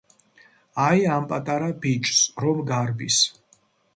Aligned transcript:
-აი, 0.85 1.03
ამ 1.15 1.27
პატარა 1.33 1.69
ბიჭს, 1.85 2.23
რომ 2.45 2.65
გარბის! 2.73 3.21